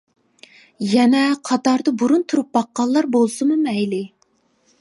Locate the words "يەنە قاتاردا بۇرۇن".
0.93-2.25